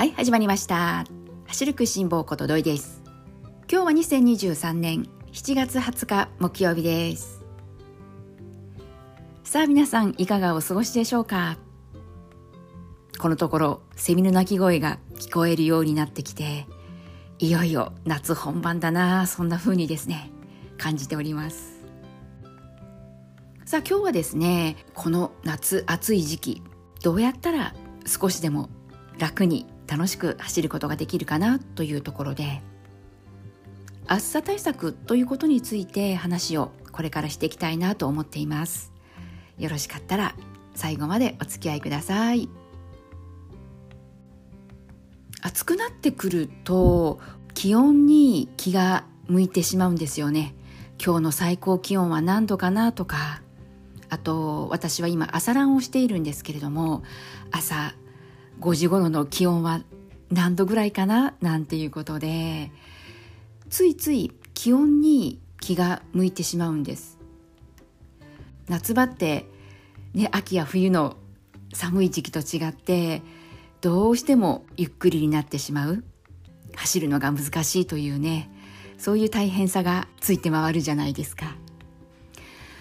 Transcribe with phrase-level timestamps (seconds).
[0.00, 1.04] はい始まりました。
[1.46, 3.02] 走る食いしん坊ことどいです。
[3.70, 7.44] 今日は2023年7月20日木曜日です。
[9.44, 11.58] さあ皆さんいかがお過ごしでしょうか？
[13.18, 16.66] このところセミの鳴き声が聞こえるようになってきて
[17.38, 20.30] いよいよ夏本番だなそんな風にですね
[20.78, 21.84] 感じております。
[23.66, 26.62] さあ今日はですねこの夏暑い時期
[27.02, 27.74] どうやったら
[28.06, 28.70] 少しでも
[29.18, 32.62] 楽に楽しく走ることができるかなというところで
[34.06, 38.92] 暑さ対策ということについて話をこれからしていきたいなと思っています。
[39.58, 40.34] よろしかったら
[40.74, 42.48] 最後までお付き合いください。
[45.42, 47.20] 暑くなってくると
[47.54, 50.56] 気温に気が向いてしまうんですよね。
[51.04, 53.42] 今日の最高気温は何度かなとか。
[54.08, 57.04] あと私は今朝ランをしているんですけれども
[57.52, 57.94] 朝
[58.60, 59.82] 5時頃の気温は
[60.30, 61.34] 何度ぐらいかな？
[61.40, 62.70] なんていうことで
[63.70, 67.18] ついつい気温に気が向いてしまうんです。
[68.68, 69.46] 夏場って
[70.14, 71.16] ね秋や冬の
[71.72, 73.22] 寒い時期と違って
[73.80, 76.04] どうしてもゆっくりになってしまう。
[76.76, 78.50] 走るのが難しいというね
[78.98, 81.56] そういう大変さがついて回るじゃないですか。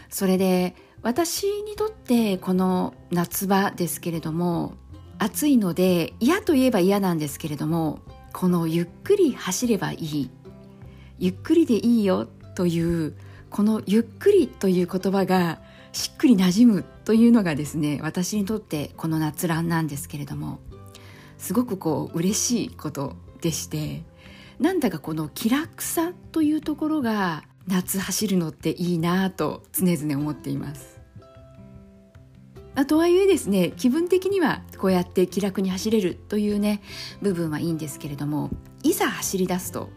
[0.09, 4.73] それで私にとってこの夏場ですけれども
[5.19, 7.99] 暑いので嫌といえば嫌なんですけれども
[8.33, 10.29] このゆっくり走ればいい。
[11.19, 13.13] ゆっくりでいいよという
[13.49, 15.59] このゆっくりという言葉が
[15.91, 20.59] しっくりなじむというのがですね私にとってこの夏ランなんですけれども
[21.37, 24.03] すごくこう嬉しいことでして
[24.59, 30.98] なんだかこの気楽さというところが夏走るのっていいなと常々思っています。
[32.79, 36.81] あとはいえですね気分的にはこうやって気楽に走れるというね
[37.21, 38.51] 部分はいいんですけれども
[38.83, 39.89] いざ走り出すと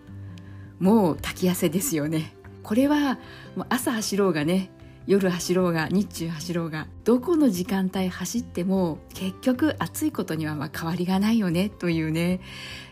[0.80, 2.34] もう滝汗ですよね。
[2.64, 3.20] これは
[3.54, 4.72] もう朝走ろうがね
[5.06, 12.40] 夜走ろうが日中走ろうがどこの時間帯走っても結局暑いことにはま変わりがないよねというね、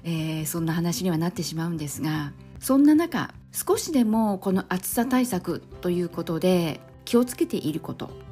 [0.04, 8.29] えー、そんな話にはなってしまうんですがそんな中少しでもこの暑さ対策ということで気をつけていること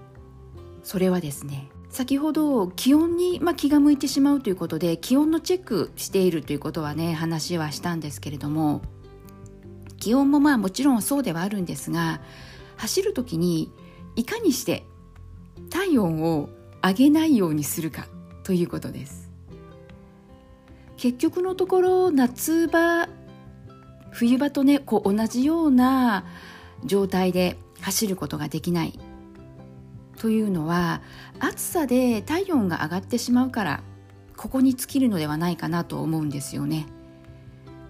[0.88, 8.80] それはですね先ほど気温に、まあ、気が向いてしまうということで気温のチェックしているということはね話はしたんですけれども
[9.98, 12.22] 気温もまあもちろんそうではあるんですが
[12.78, 13.70] 走る時に
[14.16, 14.82] いかにして
[15.68, 16.48] 体温を
[16.82, 18.06] 上げないようにするか
[18.42, 19.30] ということです。
[20.96, 23.10] 結局のところ夏場
[24.10, 26.24] 冬場とねこう同じような
[26.86, 28.98] 状態で走ることができない。
[30.18, 31.00] というのは
[31.38, 33.82] 暑さで体温が上がってしまうから
[34.36, 36.86] ここに尽きるのではないかなと思うんですよね。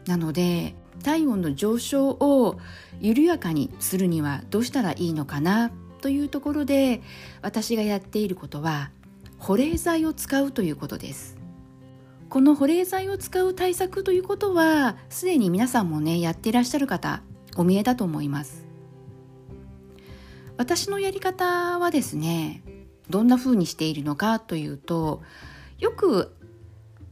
[0.06, 2.58] なので体温の上昇を
[3.00, 7.02] 緩やかにするにはどうしたらいいのかなというところで
[7.42, 8.90] 私がやっていることは
[9.38, 11.36] 保冷剤を使うということです
[12.28, 17.22] この保冷剤を使う対策ということはすでに皆さんもねやっていらっしゃる方
[17.56, 18.67] お見えだと思います
[20.58, 22.62] 私のやり方はですね
[23.08, 25.22] どんな風にしているのかというと
[25.78, 26.34] よく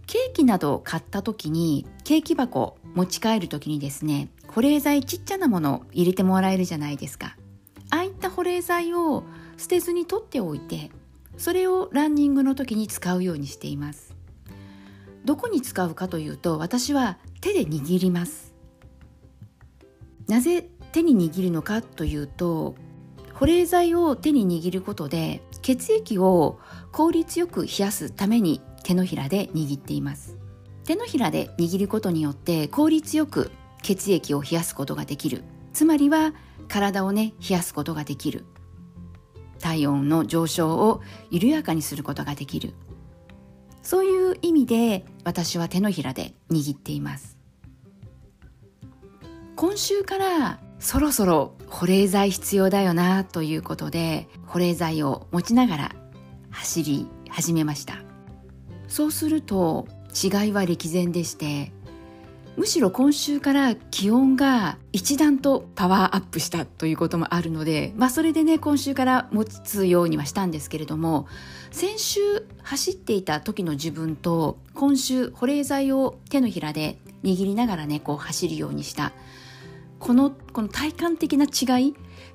[0.07, 7.37] ケーキなどを買った時にケーキ箱持ち帰る時にですね保冷剤ちっちゃなものを入れてもらえるじゃないですか。
[7.91, 9.23] ああいった保冷剤を
[9.57, 10.91] 捨てずに取っておいて
[11.37, 14.15] それをランニングの時に使うようにしています。
[15.25, 18.55] どこに使うかというと私は手で握ります。
[20.27, 22.75] なぜ手に握るのかというと
[23.39, 26.59] 保冷剤を手に握ることで血液を
[26.91, 30.39] 効率よく冷やすために手のひらで握っています。
[30.85, 33.51] 手のひらで握ることによって効率よく
[33.83, 35.45] 血液を冷やすことができる。
[35.75, 36.33] つまりは
[36.67, 38.47] 体をね冷やすことができる。
[39.59, 42.73] 体温の上昇を緩やかにすることができる。
[43.83, 47.37] そういう意味で私は手のひらで握っています。
[49.57, 55.97] 今週からそろそろ保冷剤必要だよなということで保冷剤を持ちながら
[56.51, 57.97] 走り始めました。
[58.87, 61.73] そうすると違いは歴然でして
[62.57, 71.27] むしろ今週から気温が一段とパワーアップしたということもあるので、まあ、それでね今週から持つようにはしたんですけれども
[71.73, 72.21] 先週
[72.63, 79.11] 走っていた時の自分と今週保冷剤を手のひらで握りながらねこう走るようにした。
[79.99, 81.95] このこの体感的な違い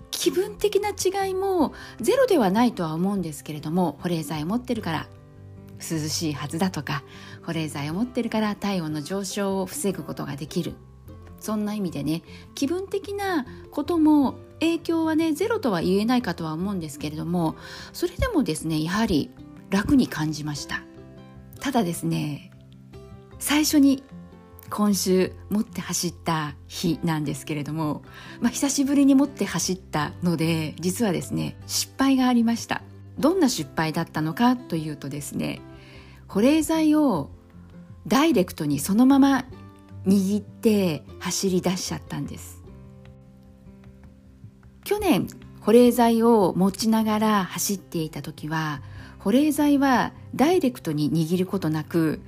[0.09, 5.07] 気分的な違いもゼロではないとは思うんですけれども保冷剤を持ってるから
[5.79, 7.03] 涼しいはずだとか
[7.43, 10.75] 保冷剤を持ってるから体温の上昇を防ぐことができる。
[11.39, 12.21] そんな意味でね
[12.53, 17.55] 気分的なことも影響はねゼロとは言えないかとは思うんですけれども
[17.93, 19.31] それでもですねやはり
[19.71, 20.83] 楽に感じました。
[21.59, 22.51] ただですね
[23.39, 24.03] 最初に
[24.71, 28.03] 今週持って走った日なんですけれども、
[28.39, 32.81] まあ、久しぶりに持って走ったので実はですね失敗がありました。
[33.19, 35.61] どんな失敗だったのかというとですね
[36.27, 37.29] 保冷剤を
[38.07, 39.45] ダイレクトにそのまま
[40.07, 42.63] 握って走り出しちゃったんです。
[44.85, 45.27] 去年
[45.59, 48.81] 保冷剤を持ちながら走っていた時は
[49.19, 52.21] 保冷剤はダイレクトに握ることなく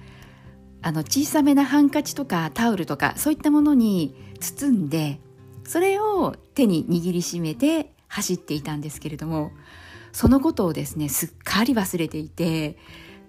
[0.84, 5.20] あの小さめなハンカチとかタオルとかそういったものに包んで
[5.64, 9.52] それを手に握りしめて走っていたんですけれども
[10.12, 12.78] そのことをですねすっかり忘れていて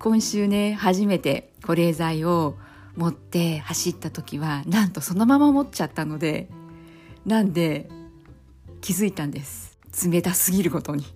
[0.00, 2.56] 今週ね初めて保冷剤を
[2.96, 6.48] 持って走った時はなんとそのまま持っちゃったので
[7.24, 7.88] なんで
[8.80, 9.78] 気づいたんです。
[10.06, 11.06] 冷たすぎることに。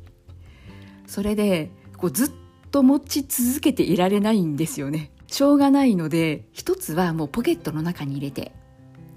[1.06, 2.30] それでこうずっ
[2.70, 5.10] と持ち続けていられないんですよね。
[5.28, 8.52] しょうがないので一つはもうポケットの中に入れて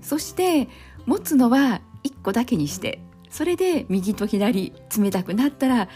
[0.02, 0.68] そして
[1.06, 5.90] 持つのは1個だけにしてそれで右と左冷たくなったら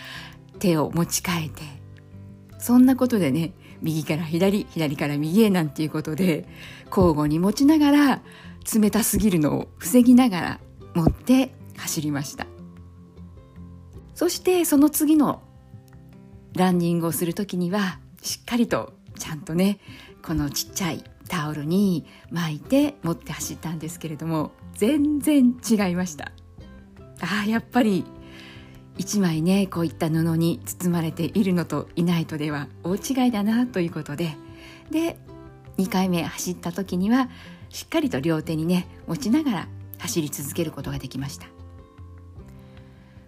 [0.60, 1.62] 手を持ち替えて
[2.60, 6.48] そんなことでね右から左左から右へなんていうことで
[6.90, 8.22] 交互に持ちながら
[8.74, 10.60] 冷たすぎるのを防ぎながら
[10.96, 12.48] 持って走りました。
[14.16, 15.44] そしてその次の
[16.56, 19.80] ランニングをする時にはしっかりとちゃんとね
[20.24, 26.32] このちっちゃいタオルに巻いて持って走ったんですけれども全然違いました。
[27.22, 28.04] ああやっぱり
[28.98, 34.36] 一枚ねこういった布に包まれているのといないとでは大違いだなということで
[34.92, 35.18] で
[35.78, 37.30] 2回目走った時には
[37.70, 39.68] しっかりと両手にね持ちながら
[40.00, 41.55] 走り続けることができました。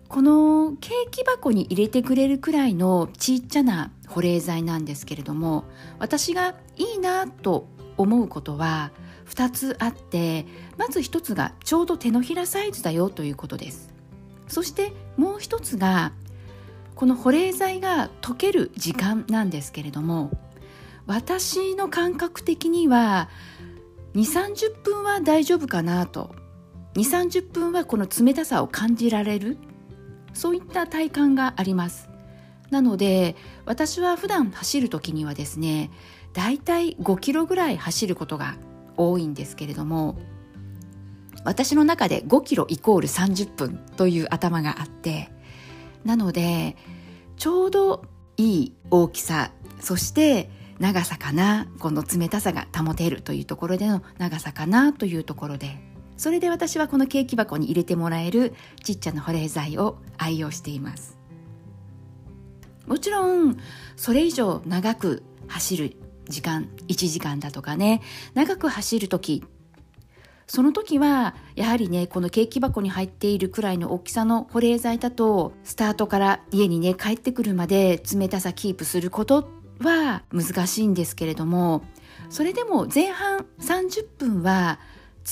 [0.09, 5.65] このケーキ箱に入れてくれるくらいのちっちゃな保冷剤なんですけれども
[5.99, 7.67] 私がいいなと
[7.97, 8.91] 思うことは
[9.29, 10.45] 2つあって
[10.77, 13.93] まず1つがちょうど手のひらサイズだよということです。
[14.47, 16.13] そしてもう一つが
[16.95, 20.31] この保冷剤が溶ける時間なんですけれども
[21.05, 23.29] 私の感覚的には
[24.15, 26.33] 2 3 0分は大丈夫かなと
[26.95, 29.57] 2 3 0分はこの冷たさを感じられる
[30.37, 32.09] そういった体感があります。
[32.69, 33.35] なので
[33.65, 35.89] 私は普段走る時にはですね
[36.33, 38.55] だいたい5キロぐらい走ることが
[38.97, 40.17] 多いんですけれども
[41.45, 45.31] 私の中で5キロイコール30分という頭があって
[46.03, 46.75] なので
[47.37, 48.03] ちょうど
[48.35, 50.49] いい大きさそして
[50.79, 55.86] 長さかなこの冷たさが保てるというところでの長さかなというところで
[56.17, 58.53] それで私はこのケーキ箱に入れてもらえる
[58.83, 61.17] ちっちゃな保冷剤を愛用しています。
[62.87, 63.57] もちろん
[63.95, 68.01] それ以上長く走る時間1時間だとかね
[68.33, 69.43] 長く走る時
[70.47, 79.49] その時はやはりねこのケーキ箱に入っているくらいの大きさの保冷剤だとスタートから家にね帰ってくるまで冷たさキープすること
[79.79, 81.83] は難しいんですけれども
[82.29, 84.79] それでも前半30分は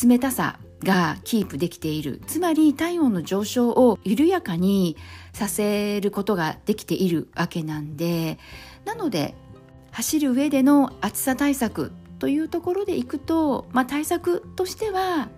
[0.03, 2.21] 冷たさがキープできている。
[2.27, 4.97] つまり体温の上昇を緩やかに
[5.33, 8.39] させることができているわけなんで
[8.85, 9.35] なので
[9.91, 15.29] 走る上での暑さ対策というところでいくと、まあ、対策としては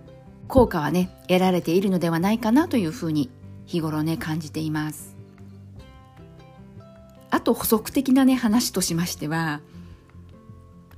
[0.46, 3.30] 効果はね得られているのではないかなというふうに
[3.66, 5.16] 日頃ね感じています。
[7.30, 9.60] あと補足的なね話としましては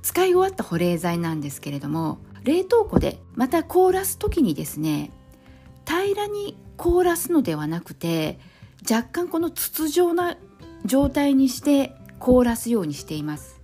[0.01, 5.11] 使い終わった保冷剤なんですけれども冷凍庫でまた凍らす時にですね
[5.85, 8.39] 平らに凍らすのではなくて
[8.89, 10.37] 若干この筒状な
[10.85, 13.59] 状態にして凍らすようにしています。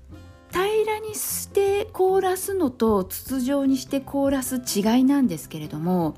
[0.51, 6.15] 平らにして凍らすのと筒状にして凍らす違いなんですけれども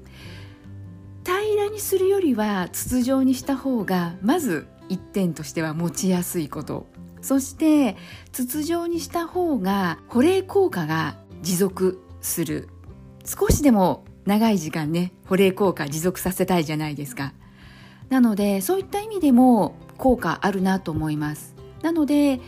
[1.25, 6.87] 平らにするよりは筒状にした方がまず1点としては持ちやすいこと。
[7.21, 7.97] そして
[8.31, 12.69] 筒状にした方が保冷効果が持続する。
[13.25, 17.33] 少しでも長い時間ね保冷効果持続させたいじゃないですか。
[18.09, 21.55] なのでそういった意味でも効果あるなと思います。
[21.81, 22.39] なので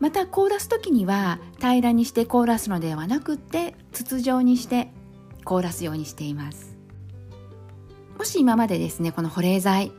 [0.00, 4.90] また凍らす時には平らにして凍らすのではなくって筒状にして
[5.44, 6.76] 凍らすようにしています。
[8.18, 9.92] もし今までですねこの保冷剤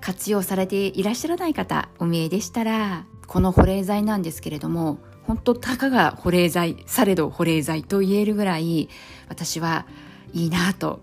[0.00, 8.88] 活用されていらっしゃらない方お見えでしたらこの保冷剤なんですけれども本当たかが保冷剤されど保冷剤と言えるぐらい
[9.28, 9.86] 私は
[10.32, 11.00] いいなと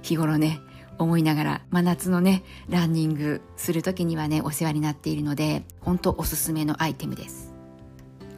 [0.00, 0.60] 日頃ね
[0.96, 7.52] 思いながら真夏のねランニングする時にはねお世話になっているので本当おすすめのアイテムです。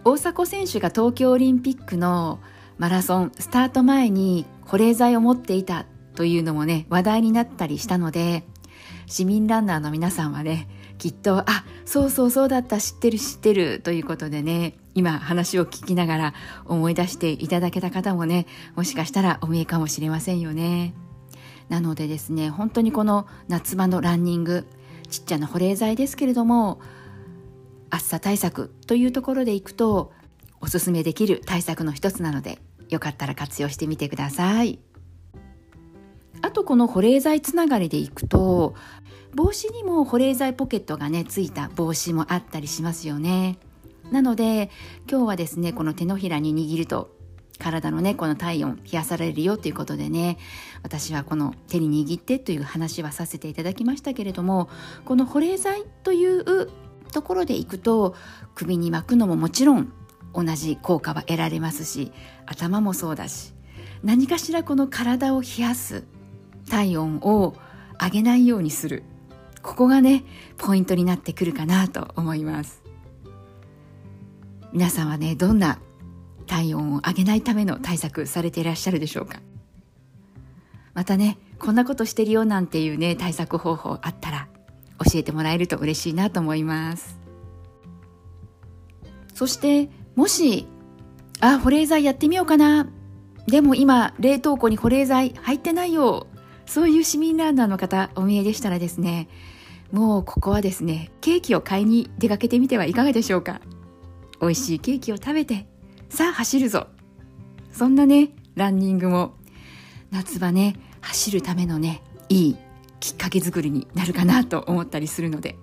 [0.04, 2.40] 大迫選手が東京オリンピックの
[2.78, 8.44] マラソンスタート前に保冷剤を持っていたというのもね話題になったりしたので
[9.06, 10.66] 市民ランナーの皆さんはね
[10.96, 16.34] きっとあそうそうそうだった知ってる知ってるということでね今話を聞きながら
[16.64, 20.94] 思い出していただけた方もねもしかしたらお見えかもしれませんよね。
[21.68, 24.66] なのでですね本当にこの夏場のランニング
[25.10, 26.80] ちっちゃな保冷剤ですけれども
[27.90, 30.12] 暑さ対策というところでいくと
[30.62, 34.78] おすすめできる対策の一つなのでよかったら活用してみてください。
[36.40, 38.74] あとこの保冷剤つながりでいくと
[39.34, 43.58] 帽子にも保冷剤ポケットがねついた帽子もあったりしますよね。
[44.10, 44.70] なので
[45.10, 47.14] 今日はですねこの手のひらに握ると
[47.58, 50.38] 体のねこの体温冷やされるよということでね
[50.82, 54.68] 私はこの手に握ってという話はさせていただきましたけれども
[55.04, 56.70] この保冷剤という
[57.12, 58.14] ところでいくと
[58.54, 59.92] 首に巻くのももちろん
[60.34, 62.12] 同じ効果は得られますし
[62.44, 63.54] 頭もそうだし
[64.02, 66.04] 何かしらこの体を冷やす
[66.68, 67.54] 体温を
[68.00, 69.04] 上げないようにする。
[69.62, 70.24] ここがね
[70.58, 72.85] ポイントになってくるかなと思います。
[74.76, 75.78] 皆さんはねどんな
[76.46, 79.40] 体温を上げないための対策されていらっしゃるでしょうか？
[80.92, 84.48] またねこんなことしてるよなんていうね対策方法あったら
[85.02, 87.18] 教えてもらえると嬉しいなと思います。
[89.32, 90.68] そしてもし
[91.40, 92.86] あ保冷剤やってみようかな。
[93.46, 96.26] でも今冷凍庫に保冷剤入ってないよ。
[96.66, 99.28] そういう市民ランナーの方お見えでしたらですね
[99.90, 103.62] もうここはですねケーキを買いに出かけてみてはいかがでしょうか？
[104.40, 105.66] 美味しいケーキを食べて
[106.08, 106.88] さあ走るぞ。
[107.72, 109.34] そんなねランニングも
[110.10, 112.56] 夏場ね走るためのねいい
[113.00, 115.56] きっかけ作りになるかなと思ったりするので。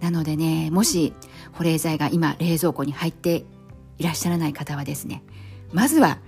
[0.00, 1.14] なのでねもし
[1.52, 3.46] 保冷剤が今冷蔵庫に入って
[3.98, 5.22] いらっしゃらない方はですね
[5.72, 6.18] まずは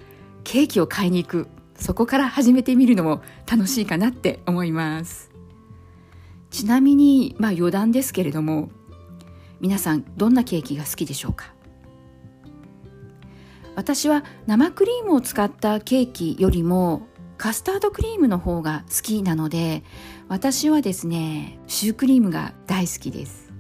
[0.43, 1.49] ケーキを買いに行く。
[1.79, 5.31] そこから始めてみるのも楽しいかなって思います。
[6.51, 8.71] ちなみにまあ余談ですけれども
[9.61, 11.53] 皆さんどんなケーキが好きでしょうか？
[13.75, 19.85] 私は生クリームを使ったケーキよりもカスタードクリームの方が好きなので
[20.29, 23.53] 私はですねシュークリームが大好きです。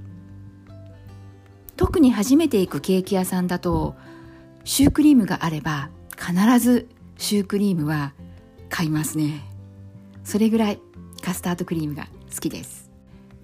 [1.76, 3.94] 特に初めて行くケーキ屋さんだと
[4.64, 8.14] シュークリームがあれば必ずシュークリームは
[8.68, 9.44] 買いますね。
[10.24, 10.80] それぐらい
[11.22, 12.90] カスタードクリームが好きです。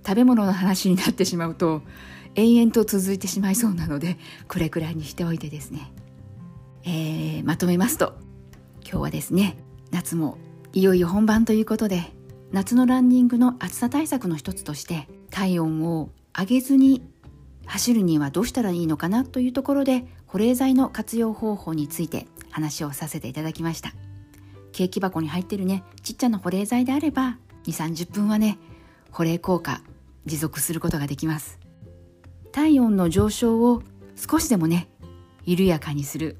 [0.05, 1.83] 食べ物の話になってしまうと
[2.35, 5.93] 延々と続いてしまいそうなのでこれくらいにしておいてですね。
[6.85, 8.15] えー、まとめますと
[8.83, 9.57] 今日はですね
[9.91, 10.37] 夏も
[10.73, 12.13] いよいよ本番ということで
[12.53, 17.03] 夏のランニングの暑さ対策の一つとして体温を上げずに
[17.67, 23.93] 走るにはどうしたらいいのかなというところで保冷剤の活用方法について話をさせていただきました。
[24.73, 28.59] ケーキ箱に入ってるねちっちゃな保冷剤であれば2 3 0分はね
[29.13, 29.81] 保冷効果
[30.27, 31.64] 持続することができます。
[32.55, 33.83] 体温の上昇を
[34.15, 34.89] 少しでもね
[35.45, 36.37] 緩やかにする。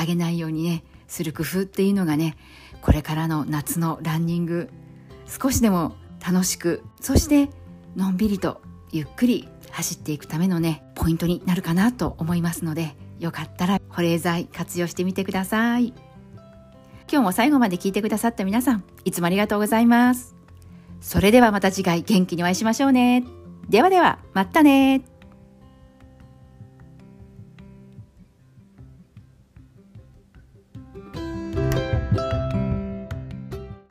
[0.00, 2.38] 上げないようにねする工夫っていうのがね
[2.80, 4.70] これからの夏のランニング
[5.28, 5.94] 少しでも
[6.26, 7.50] 楽しくそして
[7.94, 15.92] のんびりとゆっくり走っていくためのねポイントになるかなと思いますのでよかったら保冷剤活用してみてください。
[17.10, 20.34] 今日も最後まで聞いてくださった皆さんいつもありがとうございます。
[21.02, 23.24] それではまた次回元気にお会いしましょうね。
[23.68, 25.11] ではではまたね。